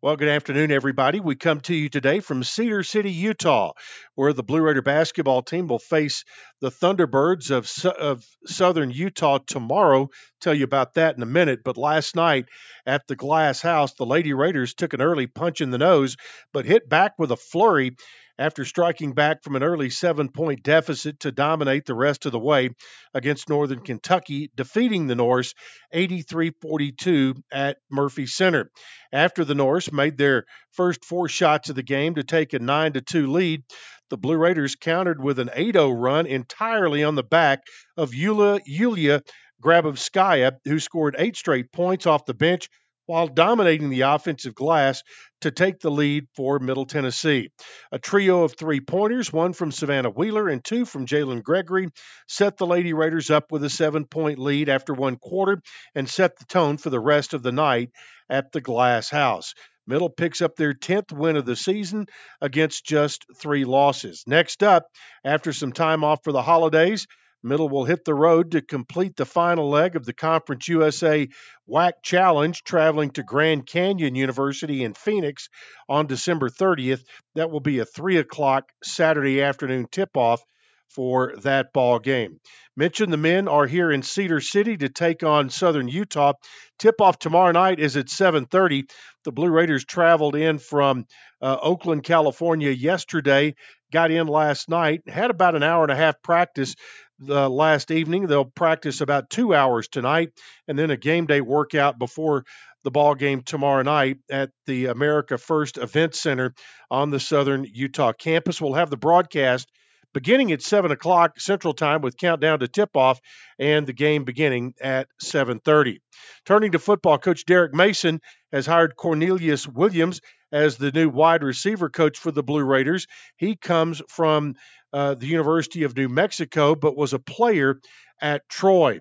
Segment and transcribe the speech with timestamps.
[0.00, 1.18] Well, good afternoon, everybody.
[1.18, 3.72] We come to you today from Cedar City, Utah,
[4.14, 6.24] where the Blue Raider basketball team will face
[6.60, 10.08] the Thunderbirds of, of Southern Utah tomorrow.
[10.40, 11.64] Tell you about that in a minute.
[11.64, 12.44] But last night
[12.86, 16.16] at the Glass House, the Lady Raiders took an early punch in the nose,
[16.52, 17.96] but hit back with a flurry
[18.38, 22.38] after striking back from an early seven point deficit to dominate the rest of the
[22.38, 22.70] way
[23.12, 25.54] against Northern Kentucky, defeating the Norse
[25.92, 28.70] 83 42 at Murphy Center.
[29.12, 32.92] After the Norse made their first four shots of the game to take a 9
[33.04, 33.62] 2 lead,
[34.10, 37.60] the Blue Raiders countered with an 8 0 run entirely on the back
[37.96, 39.22] of Yulia, Yulia
[39.62, 42.68] Grabovskaya, who scored eight straight points off the bench
[43.08, 45.02] while dominating the offensive glass
[45.40, 47.50] to take the lead for Middle Tennessee.
[47.90, 51.88] A trio of three pointers, one from Savannah Wheeler and two from Jalynn Gregory,
[52.26, 55.62] set the Lady Raiders up with a seven point lead after one quarter
[55.94, 57.90] and set the tone for the rest of the night
[58.28, 59.54] at the Glass House.
[59.86, 62.08] Middle picks up their 10th win of the season
[62.42, 64.22] against just three losses.
[64.26, 64.84] Next up,
[65.24, 67.06] after some time off for the holidays,
[67.42, 71.28] Middle will hit the road to complete the final leg of the Conference USA
[71.68, 75.48] WAC Challenge, traveling to Grand Canyon University in Phoenix
[75.88, 77.04] on December 30th.
[77.34, 80.42] That will be a 3 o'clock Saturday afternoon tip off
[80.88, 82.40] for that ball game.
[82.76, 86.34] Mention the men are here in Cedar City to take on Southern Utah.
[86.78, 88.88] Tip off tomorrow night is at 7:30.
[89.24, 91.06] The Blue Raiders traveled in from
[91.42, 93.54] uh, Oakland, California yesterday,
[93.92, 96.74] got in last night, had about an hour and a half practice
[97.18, 98.26] the last evening.
[98.26, 100.30] They'll practice about two hours tonight,
[100.66, 102.44] and then a game day workout before
[102.84, 106.54] the ball game tomorrow night at the America First Event Center
[106.90, 108.60] on the Southern Utah campus.
[108.60, 109.68] We'll have the broadcast
[110.14, 113.20] beginning at 7 o'clock Central Time with countdown to tip-off
[113.58, 115.98] and the game beginning at 7.30.
[116.44, 118.20] Turning to football, Coach Derek Mason
[118.52, 120.20] has hired Cornelius Williams
[120.50, 123.06] as the new wide receiver coach for the Blue Raiders.
[123.36, 124.54] He comes from
[124.92, 127.80] uh, the University of New Mexico, but was a player
[128.20, 129.00] at Troy.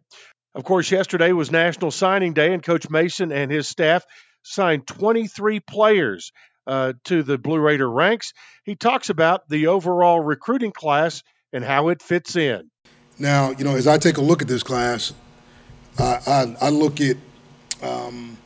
[0.54, 4.06] Of course, yesterday was National Signing Day, and Coach Mason and his staff
[4.44, 6.32] signed 23 players
[6.68, 8.34] uh, to the Blue Raider ranks.
[8.64, 11.24] He talks about the overall recruiting class
[11.54, 12.70] and how it fits in.
[13.18, 15.14] Now, you know, as I take a look at this class,
[15.98, 17.18] I, I, I look at
[17.82, 18.38] um,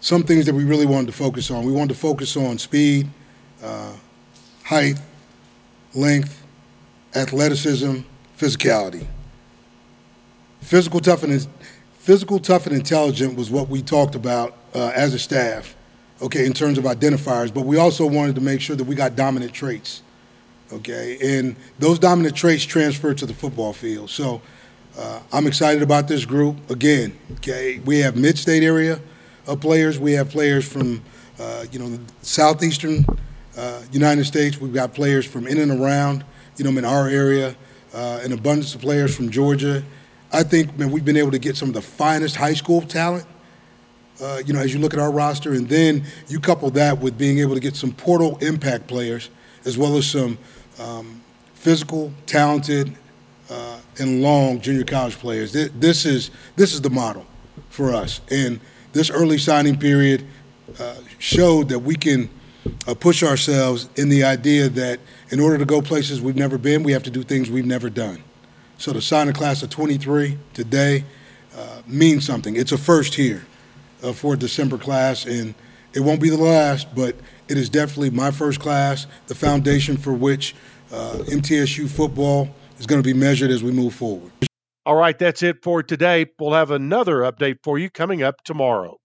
[0.00, 1.64] some things that we really wanted to focus on.
[1.64, 3.08] We wanted to focus on speed,
[3.62, 3.92] uh,
[4.64, 4.98] height,
[5.94, 6.44] length,
[7.14, 7.98] athleticism,
[8.38, 9.06] physicality.
[10.60, 11.46] Physical tough and
[11.98, 15.76] physical tough and intelligent was what we talked about uh, as a staff.
[16.22, 19.16] Okay, in terms of identifiers, but we also wanted to make sure that we got
[19.16, 20.02] dominant traits.
[20.72, 24.10] Okay, and those dominant traits transfer to the football field.
[24.10, 24.40] So
[24.96, 26.70] uh, I'm excited about this group.
[26.70, 29.00] Again, okay, we have mid-state area
[29.46, 29.98] of players.
[29.98, 31.02] We have players from
[31.38, 33.04] uh, you know the southeastern
[33.56, 34.60] uh, United States.
[34.60, 36.24] We've got players from in and around,
[36.56, 37.56] you know, in our area,
[37.92, 39.82] uh, an abundance of players from Georgia.
[40.32, 43.26] I think man, we've been able to get some of the finest high school talent.
[44.22, 47.18] Uh, you know, as you look at our roster, and then you couple that with
[47.18, 49.28] being able to get some portal impact players,
[49.64, 50.38] as well as some
[50.78, 51.20] um,
[51.54, 52.96] physical, talented,
[53.50, 55.52] uh, and long junior college players.
[55.52, 57.26] This is this is the model
[57.70, 58.60] for us, and
[58.92, 60.24] this early signing period
[60.78, 62.30] uh, showed that we can
[62.86, 65.00] uh, push ourselves in the idea that
[65.30, 67.90] in order to go places we've never been, we have to do things we've never
[67.90, 68.22] done.
[68.78, 71.04] So to sign a class of 23 today
[71.56, 72.56] uh, means something.
[72.56, 73.44] It's a first here
[74.04, 75.54] uh, for a December class, and
[75.94, 77.16] it won't be the last, but
[77.48, 80.54] it is definitely my first class, the foundation for which
[80.92, 82.48] uh, MTSU football
[82.78, 84.30] is going to be measured as we move forward.
[84.86, 86.26] All right, that's it for today.
[86.38, 88.98] We'll have another update for you coming up tomorrow.